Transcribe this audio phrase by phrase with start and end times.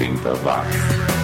[0.00, 1.19] 80 watts.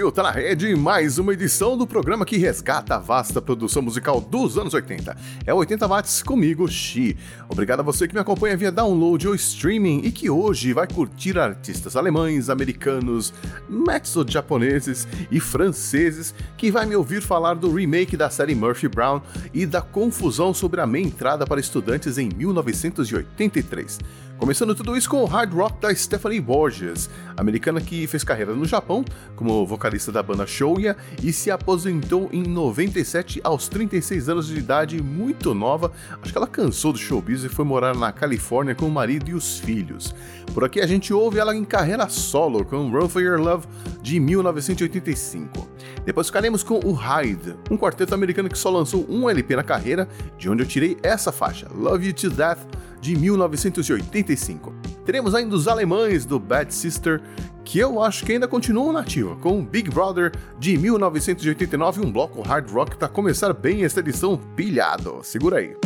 [0.00, 4.18] Subiu, tá na rede mais uma edição do programa que resgata a vasta produção musical
[4.18, 5.14] dos anos 80.
[5.44, 7.18] É 80 watts comigo, Xi.
[7.50, 11.38] Obrigado a você que me acompanha via download ou streaming e que hoje vai curtir
[11.38, 13.34] artistas alemães, americanos,
[13.68, 19.20] mezzo-japoneses e franceses que vai me ouvir falar do remake da série Murphy Brown
[19.52, 23.98] e da confusão sobre a meia entrada para estudantes em 1983.
[24.40, 28.64] Começando tudo isso com o hard rock da Stephanie Borges, americana que fez carreira no
[28.64, 29.04] Japão
[29.36, 35.02] como vocalista da banda Shouya e se aposentou em 97 aos 36 anos de idade,
[35.02, 35.92] muito nova.
[36.22, 39.34] Acho que ela cansou do showbiz e foi morar na Califórnia com o marido e
[39.34, 40.14] os filhos.
[40.54, 43.66] Por aqui a gente ouve ela em carreira solo com Run for Your Love
[44.00, 45.68] de 1985.
[46.06, 50.08] Depois ficaremos com o Hyde, um quarteto americano que só lançou um LP na carreira,
[50.38, 52.60] de onde eu tirei essa faixa, Love You to Death
[53.00, 54.74] de 1985.
[55.04, 57.20] Teremos ainda os alemães do Bad Sister,
[57.64, 62.70] que eu acho que ainda continuam nativa, com Big Brother de 1989, um bloco hard
[62.70, 65.20] rock para começar bem esta edição pilhado.
[65.22, 65.76] Segura aí.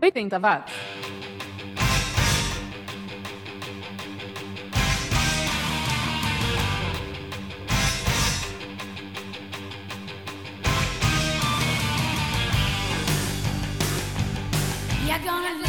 [0.00, 1.15] 80 watts.
[15.18, 15.65] they're gonna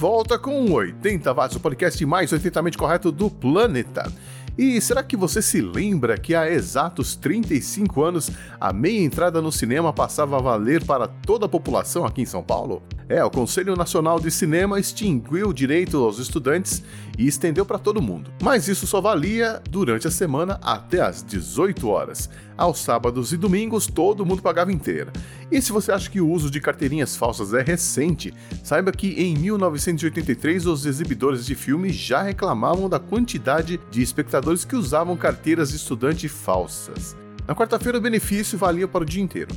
[0.00, 4.10] volta com 80 watts, o podcast mais 80mente correto do planeta.
[4.56, 9.52] E será que você se lembra que há exatos 35 anos a meia entrada no
[9.52, 12.82] cinema passava a valer para toda a população aqui em São Paulo?
[13.10, 16.80] É, o Conselho Nacional de Cinema extinguiu o direito aos estudantes
[17.18, 18.30] e estendeu para todo mundo.
[18.40, 22.30] Mas isso só valia durante a semana até às 18 horas.
[22.56, 25.12] Aos sábados e domingos todo mundo pagava inteira.
[25.50, 29.36] E se você acha que o uso de carteirinhas falsas é recente, saiba que em
[29.36, 35.76] 1983 os exibidores de filmes já reclamavam da quantidade de espectadores que usavam carteiras de
[35.78, 37.16] estudante falsas.
[37.44, 39.52] Na quarta-feira o benefício valia para o dia inteiro.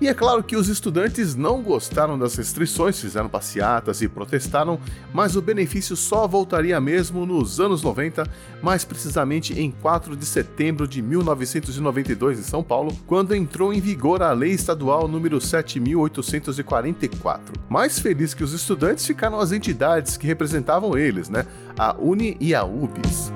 [0.00, 4.78] E é claro que os estudantes não gostaram das restrições, fizeram passeatas e protestaram,
[5.12, 8.24] mas o benefício só voltaria mesmo nos anos 90,
[8.62, 14.22] mais precisamente em 4 de setembro de 1992 em São Paulo, quando entrou em vigor
[14.22, 17.54] a Lei Estadual número 7844.
[17.68, 21.44] Mais feliz que os estudantes ficaram as entidades que representavam eles, né?
[21.76, 23.32] A Uni e a UBS.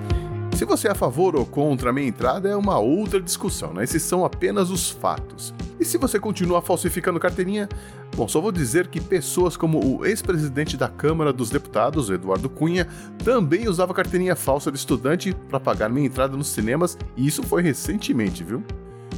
[0.56, 3.82] Se você é a favor ou contra a minha entrada é uma outra discussão, né?
[3.82, 5.52] Esses são apenas os fatos.
[5.82, 7.68] E se você continua falsificando carteirinha,
[8.14, 12.86] bom, só vou dizer que pessoas como o ex-presidente da Câmara dos Deputados, Eduardo Cunha,
[13.24, 17.62] também usava carteirinha falsa de estudante para pagar minha entrada nos cinemas, e isso foi
[17.62, 18.62] recentemente, viu?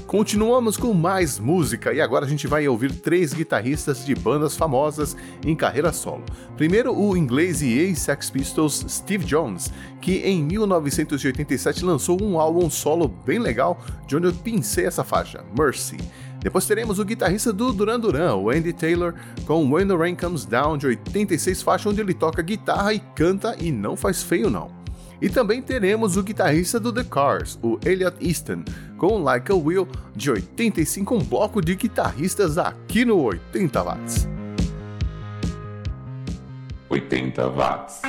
[0.07, 5.15] Continuamos com mais música e agora a gente vai ouvir três guitarristas de bandas famosas
[5.45, 6.23] em carreira solo.
[6.57, 13.09] Primeiro, o inglês e ex-Sex Pistols Steve Jones, que em 1987 lançou um álbum solo
[13.09, 15.99] bem legal, de onde eu pincei essa faixa, Mercy.
[16.45, 19.15] Depois teremos o guitarrista do Duran Duran, o Andy Taylor,
[19.47, 23.57] com When the Rain Comes Down, de 86 faixa, onde ele toca guitarra e canta
[23.59, 24.71] e não faz feio não.
[25.23, 28.63] E também teremos o guitarrista do The Cars, o Elliot Easton,
[28.99, 34.29] com Like a Will de 85, um bloco de guitarristas aqui no 80 Watts.
[36.91, 38.03] 80 Watts.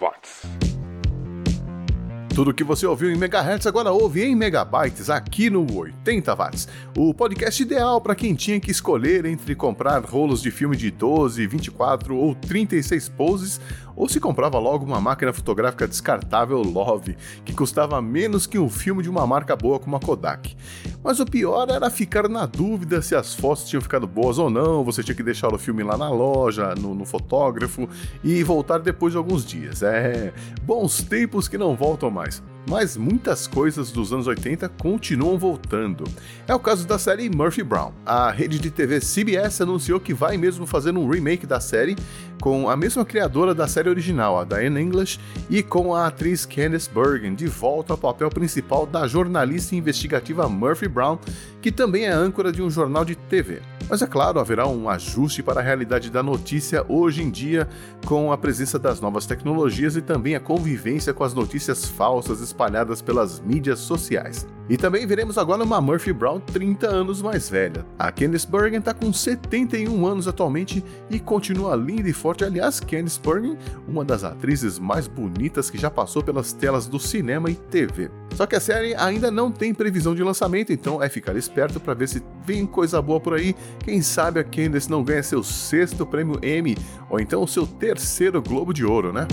[0.00, 0.46] Watts.
[2.34, 6.68] Tudo que você ouviu em megahertz agora ouve em megabytes aqui no 80 watts.
[6.96, 11.46] O podcast ideal para quem tinha que escolher entre comprar rolos de filme de 12,
[11.46, 13.60] 24 ou 36 poses
[14.00, 19.02] ou se comprava logo uma máquina fotográfica descartável Love, que custava menos que um filme
[19.02, 20.56] de uma marca boa como a Kodak.
[21.04, 24.82] Mas o pior era ficar na dúvida se as fotos tinham ficado boas ou não,
[24.82, 27.86] você tinha que deixar o filme lá na loja, no, no fotógrafo
[28.24, 29.82] e voltar depois de alguns dias.
[29.82, 30.32] É,
[30.62, 32.42] bons tempos que não voltam mais.
[32.68, 36.04] Mas muitas coisas dos anos 80 continuam voltando.
[36.46, 37.92] É o caso da série Murphy Brown.
[38.04, 41.96] A rede de TV CBS anunciou que vai mesmo fazer um remake da série
[42.40, 46.88] com a mesma criadora da série original, a Diane English, e com a atriz Candice
[46.90, 51.18] Bergen de volta ao papel principal da jornalista investigativa Murphy Brown,
[51.60, 53.60] que também é âncora de um jornal de TV.
[53.90, 57.68] Mas é claro, haverá um ajuste para a realidade da notícia hoje em dia,
[58.06, 63.02] com a presença das novas tecnologias e também a convivência com as notícias falsas espalhadas
[63.02, 64.46] pelas mídias sociais.
[64.70, 67.84] E também veremos agora uma Murphy Brown 30 anos mais velha.
[67.98, 72.44] A Candice Bergen está com 71 anos atualmente e continua linda e forte.
[72.44, 77.50] Aliás, Candice Bergen, uma das atrizes mais bonitas que já passou pelas telas do cinema
[77.50, 78.12] e TV.
[78.36, 81.92] Só que a série ainda não tem previsão de lançamento, então é ficar esperto para
[81.92, 83.56] ver se vem coisa boa por aí.
[83.80, 86.78] Quem sabe a Candace não ganha seu sexto prêmio Emmy
[87.10, 89.26] ou então seu terceiro Globo de Ouro, né?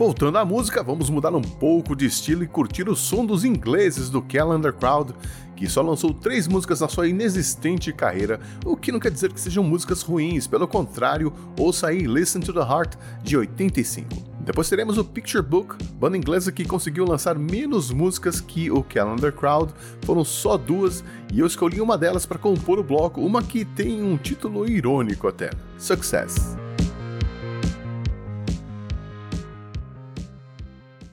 [0.00, 4.08] Voltando à música, vamos mudar um pouco de estilo e curtir o som dos ingleses
[4.08, 5.14] do Calendar Crowd,
[5.54, 9.38] que só lançou três músicas na sua inexistente carreira, o que não quer dizer que
[9.38, 14.08] sejam músicas ruins, pelo contrário, ouça aí Listen to the Heart, de 85.
[14.40, 19.34] Depois teremos o Picture Book, banda inglesa que conseguiu lançar menos músicas que o Calendar
[19.34, 23.66] Crowd, foram só duas, e eu escolhi uma delas para compor o bloco, uma que
[23.66, 26.56] tem um título irônico até: Success.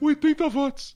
[0.00, 0.94] 80 watts.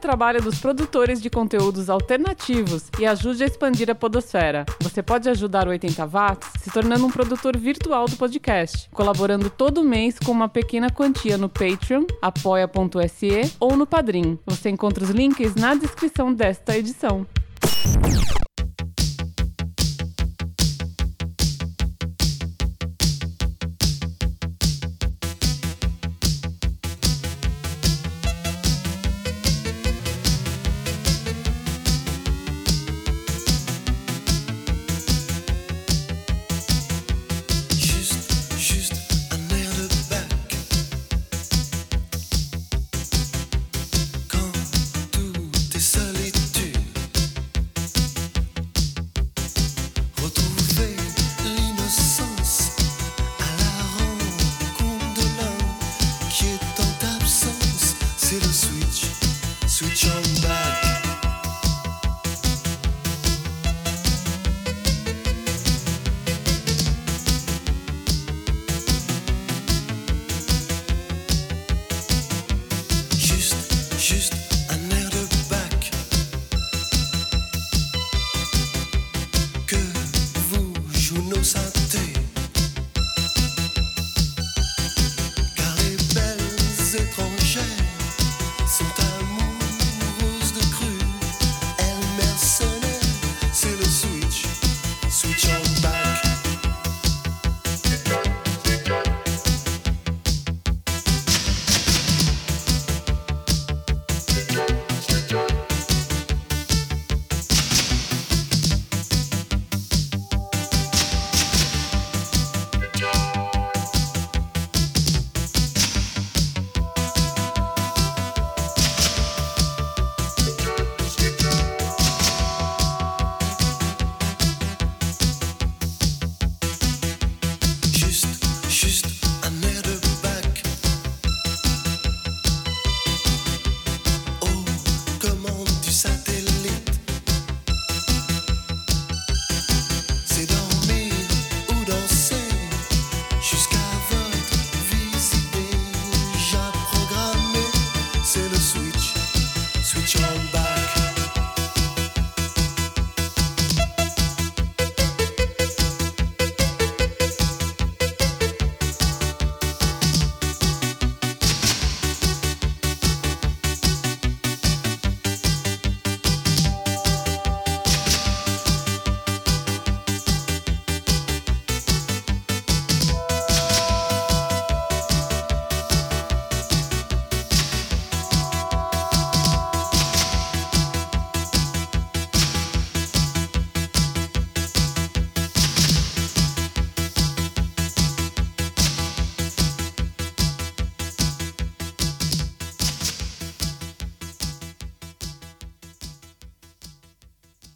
[0.00, 4.64] Trabalho dos produtores de conteúdos alternativos e ajude a expandir a podosfera.
[4.80, 9.82] Você pode ajudar o 80 Watts se tornando um produtor virtual do podcast, colaborando todo
[9.82, 14.38] mês com uma pequena quantia no Patreon, apoia.se ou no Padrim.
[14.46, 17.26] Você encontra os links na descrição desta edição.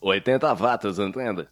[0.01, 1.47] 80 watts, entenda.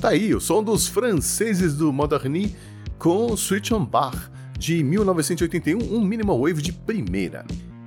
[0.00, 2.54] Tá aí o som dos franceses do Moderni
[2.96, 7.44] com Switch on Bar, de 1981, um minimal wave de primeira.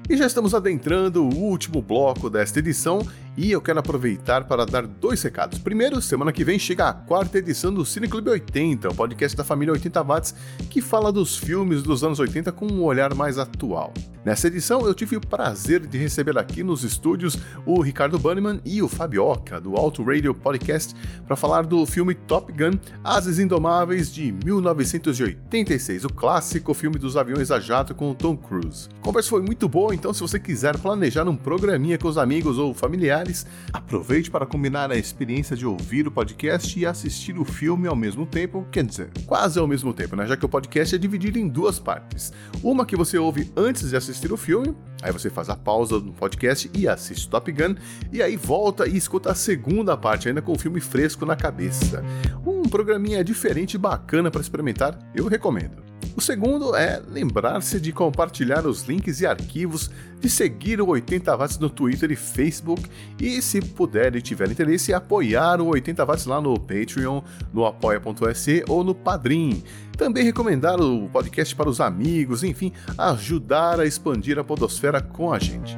[0.09, 2.99] E já estamos adentrando o último bloco desta edição
[3.37, 5.59] e eu quero aproveitar para dar dois recados.
[5.59, 9.43] Primeiro, semana que vem chega a quarta edição do Cine Clube 80, o podcast da
[9.43, 10.35] família 80 Watts,
[10.71, 13.93] que fala dos filmes dos anos 80 com um olhar mais atual.
[14.25, 18.81] Nessa edição, eu tive o prazer de receber aqui nos estúdios o Ricardo Banniman e
[18.81, 20.93] o Fabioca, do Auto Radio Podcast,
[21.25, 27.51] para falar do filme Top Gun Ases Indomáveis de 1986, o clássico filme dos aviões
[27.51, 28.89] a jato com o Tom Cruise.
[28.99, 32.57] A conversa foi muito boa, então se você quiser planejar um programinha com os amigos
[32.57, 33.26] ou familiares,
[33.71, 38.25] aproveite para combinar a experiência de ouvir o podcast e assistir o filme ao mesmo
[38.25, 40.25] tempo, quer dizer, quase ao mesmo tempo, né?
[40.25, 42.31] Já que o podcast é dividido em duas partes.
[42.63, 46.13] Uma que você ouve antes de assistir o filme, aí você faz a pausa no
[46.13, 47.75] podcast e assiste Top Gun,
[48.11, 52.03] e aí volta e escuta a segunda parte, ainda com o filme fresco na cabeça.
[52.45, 55.87] Um programinha diferente e bacana para experimentar, eu recomendo.
[56.15, 61.59] O segundo é lembrar-se de compartilhar os links e arquivos, de seguir o 80 Watts
[61.59, 62.83] no Twitter e Facebook
[63.21, 67.21] e, se puder e tiver interesse, apoiar o 80 Watts lá no Patreon,
[67.53, 69.61] no apoia.se ou no Padrim.
[69.97, 75.39] Também recomendar o podcast para os amigos, enfim, ajudar a expandir a podosfera com a
[75.39, 75.75] gente.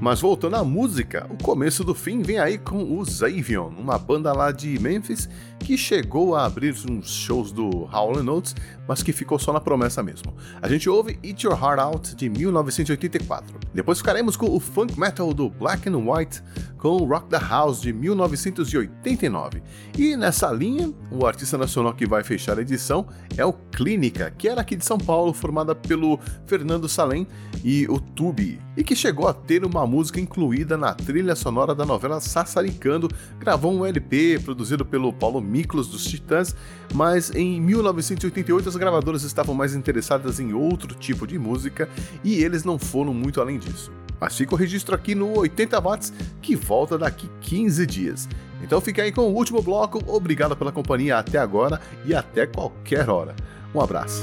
[0.00, 4.32] Mas voltando à música, o começo do fim vem aí com o Zavion, uma banda
[4.32, 5.28] lá de Memphis
[5.60, 8.54] que chegou a abrir uns shows do Howlin' Notes,
[8.88, 10.34] mas que ficou só na promessa mesmo.
[10.60, 13.60] A gente ouve Eat Your Heart Out de 1984.
[13.72, 16.42] Depois ficaremos com o funk metal do Black and White
[16.82, 19.62] com Rock the House de 1989.
[19.96, 23.06] E nessa linha, o artista nacional que vai fechar a edição
[23.36, 27.24] é o Clínica, que era aqui de São Paulo, formada pelo Fernando Salem
[27.62, 31.86] e o Tubi, e que chegou a ter uma música incluída na trilha sonora da
[31.86, 33.08] novela Sassaricando,
[33.38, 36.52] gravou um LP produzido pelo Paulo Miklos dos Titãs,
[36.92, 41.88] mas em 1988 as gravadoras estavam mais interessadas em outro tipo de música
[42.24, 44.01] e eles não foram muito além disso.
[44.22, 48.28] Mas fica o registro aqui no 80 watts que volta daqui 15 dias.
[48.62, 50.00] Então fica aí com o último bloco.
[50.06, 53.34] Obrigado pela companhia até agora e até qualquer hora.
[53.74, 54.22] Um abraço.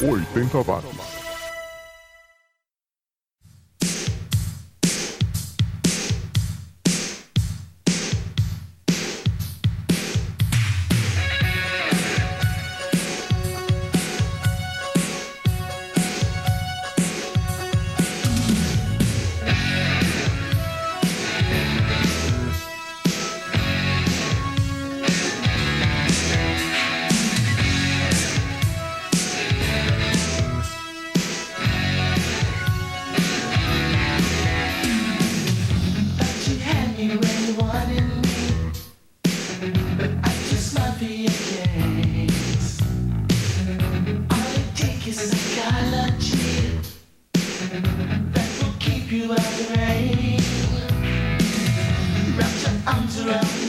[0.00, 1.03] 80 watts.
[49.24, 50.40] You out the rain.
[52.36, 53.63] Wrap your arms around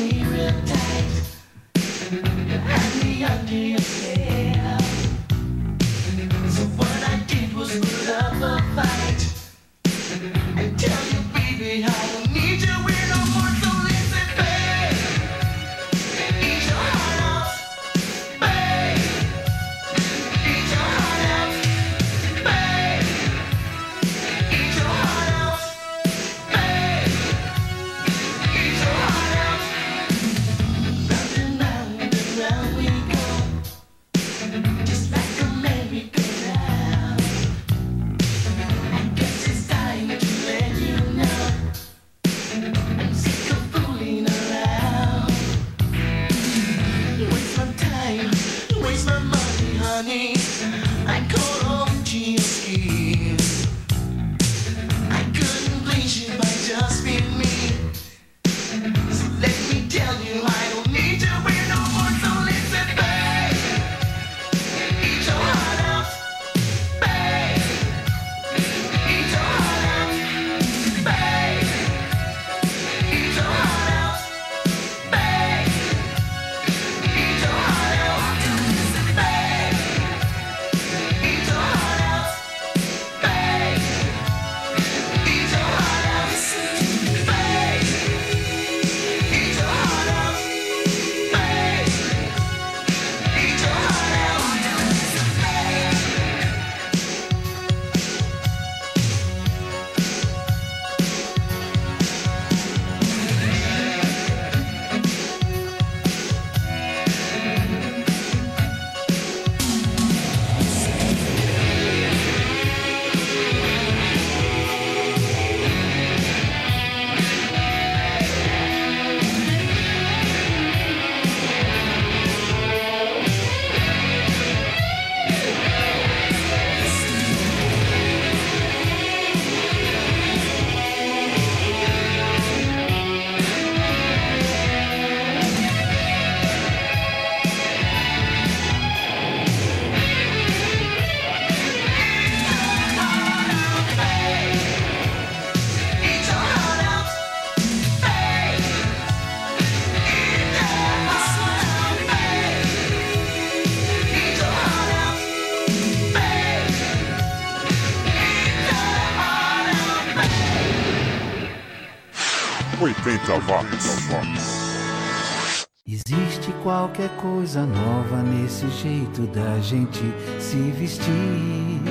[167.56, 170.03] coisa nova nesse jeito da gente
[170.39, 171.82] se vestir.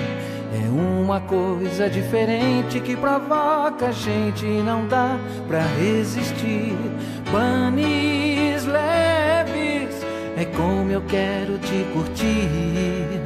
[0.52, 6.76] É uma coisa diferente que provoca a gente, não dá pra resistir.
[7.32, 10.04] Panis leves,
[10.36, 13.22] é como eu quero te curtir.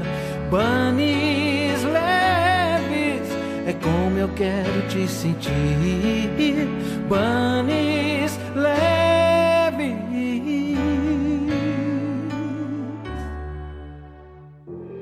[0.49, 3.29] Panis leves.
[3.83, 5.51] como eu quero te sentir.
[7.09, 8.98] Bunnies leve.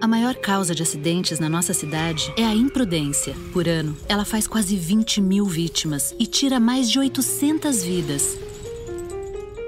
[0.07, 3.35] A maior causa de acidentes na nossa cidade é a imprudência.
[3.53, 8.39] Por ano, ela faz quase 20 mil vítimas e tira mais de 800 vidas.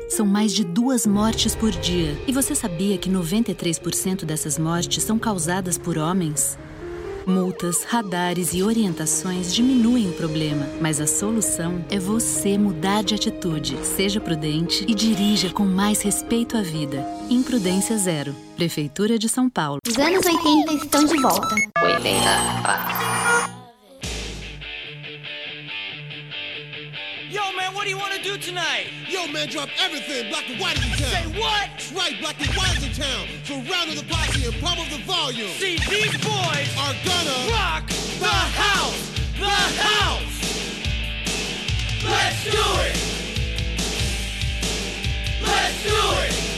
[0.09, 2.17] São mais de duas mortes por dia.
[2.25, 6.57] E você sabia que 93% dessas mortes são causadas por homens?
[7.27, 13.77] Multas, radares e orientações diminuem o problema, mas a solução é você mudar de atitude.
[13.85, 17.05] Seja prudente e dirija com mais respeito à vida.
[17.29, 18.48] Imprudência Zero.
[18.59, 19.79] Prefeitura de São Paulo.
[19.87, 21.55] Os anos 80 estão de volta.
[21.81, 22.19] 80
[27.31, 28.91] Yo, man, what do you want to do tonight?
[29.09, 30.29] Yo, man, drop everything.
[30.31, 31.33] Black and white is in town.
[31.33, 31.71] Say what?
[31.71, 33.29] That's right, black and white is in town.
[33.45, 35.51] So round of the posse and pump up the volume.
[35.51, 37.87] See, these boys are gonna rock
[38.19, 38.99] the house,
[39.39, 39.55] the
[39.87, 40.35] house.
[42.03, 42.97] Let's do it.
[45.47, 45.95] Let's do
[46.27, 46.58] it.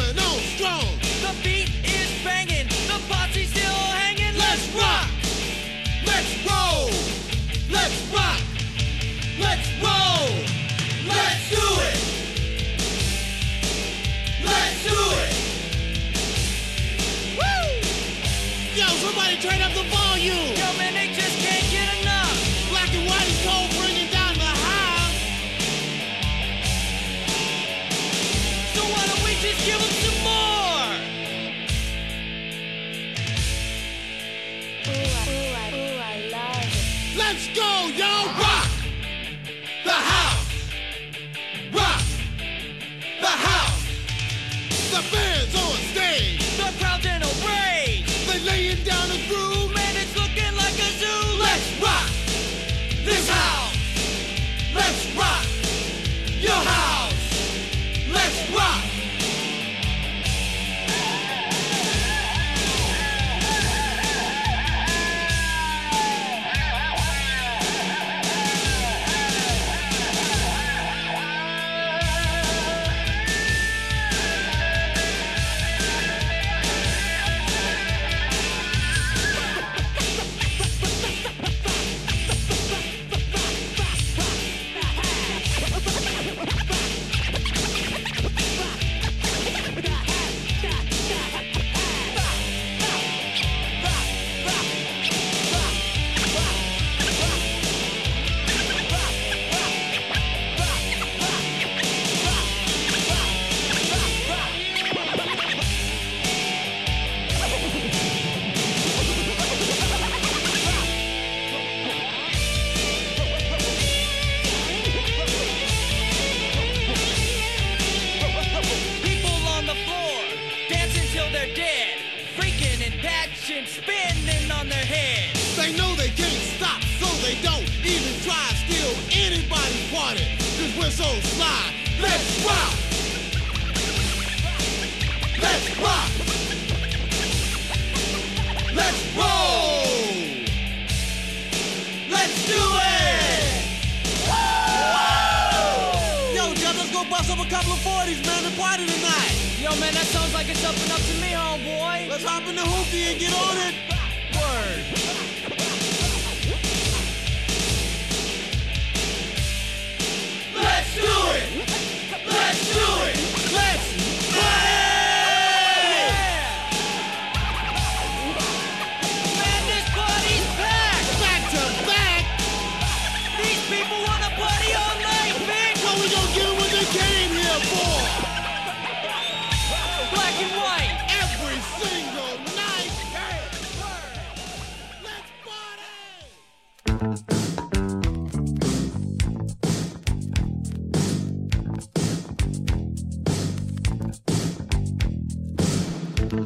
[196.31, 196.39] Quem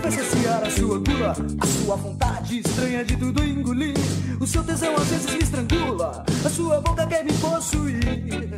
[0.00, 3.94] vai saciar a sua gula, a sua vontade estranha de tudo engolir?
[4.40, 8.50] O seu tesão às vezes me estrangula, a sua boca quer me possuir.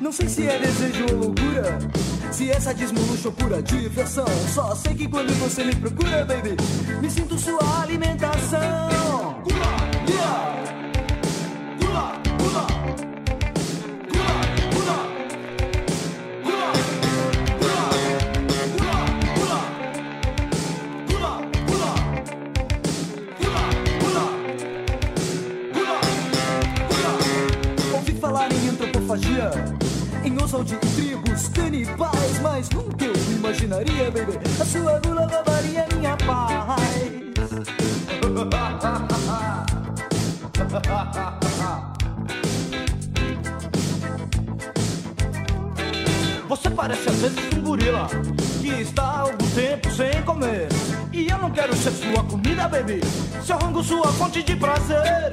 [0.00, 2.07] Não sei se é desejo ou loucura
[2.38, 4.24] se é sadismo, luxo pura diversão.
[4.54, 6.54] Só sei que quando você me procura, baby,
[7.00, 9.42] me sinto sua alimentação.
[27.92, 29.50] Ouvi falar em antropofagia,
[30.24, 36.16] em ousadia e tribos canibais, mas nunca eu imaginaria, baby, a sua gula roubaria minha
[36.16, 37.48] paz.
[46.48, 48.08] Você parece às vezes um gorila
[48.60, 50.68] que está há algum tempo sem comer.
[51.12, 53.00] E eu não quero ser sua comida, baby.
[53.44, 55.30] Seu rango, sua fonte de prazer.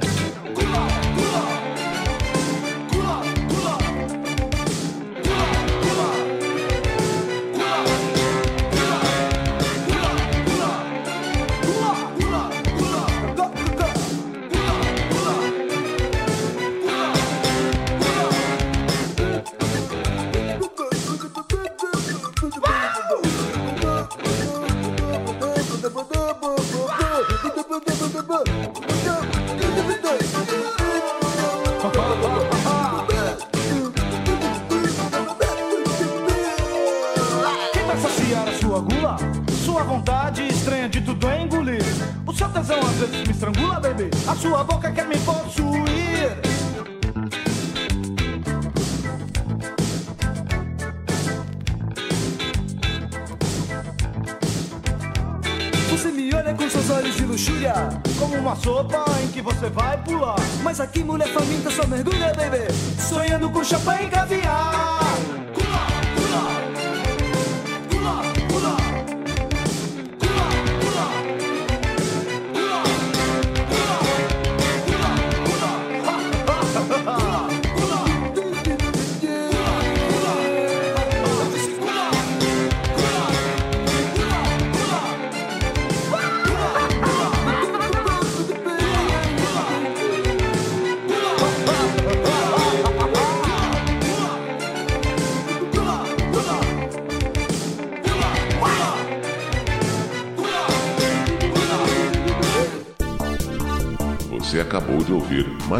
[63.66, 63.95] champagne.